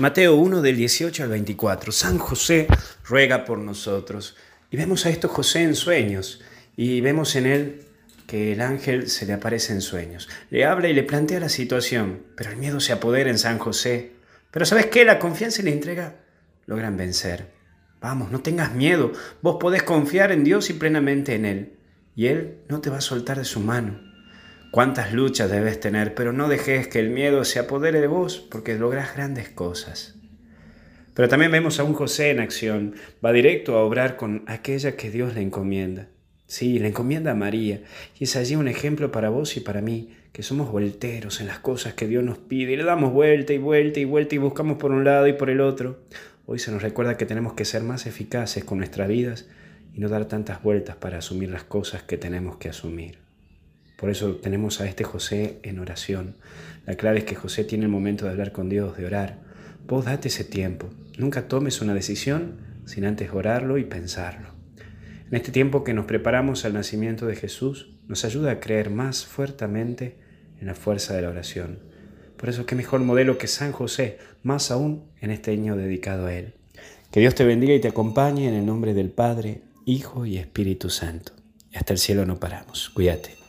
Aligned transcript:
Mateo 0.00 0.34
1 0.34 0.60
del 0.60 0.76
18 0.76 1.22
al 1.22 1.28
24. 1.28 1.92
San 1.92 2.18
José 2.18 2.66
ruega 3.04 3.44
por 3.44 3.58
nosotros. 3.58 4.36
Y 4.68 4.76
vemos 4.76 5.06
a 5.06 5.10
esto 5.10 5.28
José 5.28 5.62
en 5.62 5.76
sueños. 5.76 6.42
Y 6.76 7.00
vemos 7.00 7.36
en 7.36 7.46
él 7.46 7.82
que 8.26 8.52
el 8.52 8.60
ángel 8.60 9.08
se 9.08 9.24
le 9.24 9.34
aparece 9.34 9.72
en 9.72 9.80
sueños. 9.80 10.28
Le 10.50 10.64
habla 10.64 10.88
y 10.88 10.94
le 10.94 11.04
plantea 11.04 11.38
la 11.38 11.48
situación. 11.48 12.24
Pero 12.34 12.50
el 12.50 12.56
miedo 12.56 12.80
se 12.80 12.92
apodera 12.92 13.30
en 13.30 13.38
San 13.38 13.60
José. 13.60 14.14
Pero 14.50 14.66
¿sabes 14.66 14.86
qué? 14.86 15.04
La 15.04 15.20
confianza 15.20 15.62
y 15.62 15.66
la 15.66 15.70
entrega 15.70 16.16
logran 16.66 16.96
vencer. 16.96 17.52
Vamos, 18.00 18.32
no 18.32 18.40
tengas 18.40 18.74
miedo. 18.74 19.12
Vos 19.42 19.58
podés 19.60 19.84
confiar 19.84 20.32
en 20.32 20.42
Dios 20.42 20.70
y 20.70 20.72
plenamente 20.72 21.36
en 21.36 21.44
Él. 21.44 21.78
Y 22.16 22.26
Él 22.26 22.58
no 22.68 22.80
te 22.80 22.90
va 22.90 22.98
a 22.98 23.00
soltar 23.00 23.38
de 23.38 23.44
su 23.44 23.60
mano. 23.60 24.13
Cuántas 24.74 25.12
luchas 25.12 25.52
debes 25.52 25.78
tener, 25.78 26.16
pero 26.16 26.32
no 26.32 26.48
dejes 26.48 26.88
que 26.88 26.98
el 26.98 27.08
miedo 27.08 27.44
se 27.44 27.60
apodere 27.60 28.00
de 28.00 28.08
vos, 28.08 28.40
porque 28.40 28.74
lográs 28.74 29.14
grandes 29.14 29.48
cosas. 29.48 30.16
Pero 31.14 31.28
también 31.28 31.52
vemos 31.52 31.78
a 31.78 31.84
un 31.84 31.94
José 31.94 32.30
en 32.30 32.40
acción. 32.40 32.96
Va 33.24 33.30
directo 33.30 33.76
a 33.76 33.84
obrar 33.84 34.16
con 34.16 34.42
aquella 34.48 34.96
que 34.96 35.12
Dios 35.12 35.36
le 35.36 35.42
encomienda. 35.42 36.08
Sí, 36.48 36.80
le 36.80 36.88
encomienda 36.88 37.30
a 37.30 37.36
María. 37.36 37.82
Y 38.18 38.24
es 38.24 38.34
allí 38.34 38.56
un 38.56 38.66
ejemplo 38.66 39.12
para 39.12 39.28
vos 39.28 39.56
y 39.56 39.60
para 39.60 39.80
mí, 39.80 40.12
que 40.32 40.42
somos 40.42 40.72
volteros 40.72 41.40
en 41.40 41.46
las 41.46 41.60
cosas 41.60 41.94
que 41.94 42.08
Dios 42.08 42.24
nos 42.24 42.38
pide 42.38 42.72
y 42.72 42.76
le 42.76 42.82
damos 42.82 43.12
vuelta 43.12 43.52
y 43.52 43.58
vuelta 43.58 44.00
y 44.00 44.04
vuelta 44.04 44.34
y 44.34 44.38
buscamos 44.38 44.78
por 44.78 44.90
un 44.90 45.04
lado 45.04 45.28
y 45.28 45.34
por 45.34 45.50
el 45.50 45.60
otro. 45.60 46.00
Hoy 46.46 46.58
se 46.58 46.72
nos 46.72 46.82
recuerda 46.82 47.16
que 47.16 47.26
tenemos 47.26 47.52
que 47.52 47.64
ser 47.64 47.84
más 47.84 48.06
eficaces 48.06 48.64
con 48.64 48.78
nuestras 48.78 49.06
vidas 49.06 49.46
y 49.94 50.00
no 50.00 50.08
dar 50.08 50.24
tantas 50.24 50.64
vueltas 50.64 50.96
para 50.96 51.18
asumir 51.18 51.50
las 51.50 51.62
cosas 51.62 52.02
que 52.02 52.18
tenemos 52.18 52.56
que 52.56 52.70
asumir. 52.70 53.23
Por 53.96 54.10
eso 54.10 54.36
tenemos 54.36 54.80
a 54.80 54.86
este 54.86 55.04
José 55.04 55.60
en 55.62 55.78
oración. 55.78 56.36
La 56.86 56.96
clave 56.96 57.18
es 57.18 57.24
que 57.24 57.36
José 57.36 57.64
tiene 57.64 57.84
el 57.84 57.90
momento 57.90 58.24
de 58.24 58.32
hablar 58.32 58.52
con 58.52 58.68
Dios, 58.68 58.96
de 58.96 59.06
orar. 59.06 59.40
Vos 59.86 60.04
date 60.04 60.28
ese 60.28 60.44
tiempo. 60.44 60.90
Nunca 61.18 61.48
tomes 61.48 61.80
una 61.80 61.94
decisión 61.94 62.56
sin 62.84 63.04
antes 63.04 63.30
orarlo 63.32 63.78
y 63.78 63.84
pensarlo. 63.84 64.48
En 65.30 65.36
este 65.36 65.52
tiempo 65.52 65.84
que 65.84 65.94
nos 65.94 66.06
preparamos 66.06 66.64
al 66.64 66.74
nacimiento 66.74 67.26
de 67.26 67.36
Jesús, 67.36 67.94
nos 68.08 68.24
ayuda 68.24 68.52
a 68.52 68.60
creer 68.60 68.90
más 68.90 69.24
fuertemente 69.24 70.18
en 70.60 70.66
la 70.66 70.74
fuerza 70.74 71.14
de 71.14 71.22
la 71.22 71.30
oración. 71.30 71.78
Por 72.36 72.48
eso, 72.48 72.66
qué 72.66 72.74
mejor 72.74 73.00
modelo 73.00 73.38
que 73.38 73.46
San 73.46 73.72
José, 73.72 74.18
más 74.42 74.70
aún 74.70 75.04
en 75.20 75.30
este 75.30 75.52
año 75.52 75.76
dedicado 75.76 76.26
a 76.26 76.34
Él. 76.34 76.54
Que 77.10 77.20
Dios 77.20 77.34
te 77.34 77.44
bendiga 77.44 77.74
y 77.74 77.80
te 77.80 77.88
acompañe 77.88 78.48
en 78.48 78.54
el 78.54 78.66
nombre 78.66 78.92
del 78.92 79.10
Padre, 79.10 79.62
Hijo 79.86 80.26
y 80.26 80.36
Espíritu 80.36 80.90
Santo. 80.90 81.32
Hasta 81.74 81.92
el 81.92 81.98
cielo 81.98 82.26
no 82.26 82.38
paramos. 82.38 82.90
Cuídate. 82.90 83.43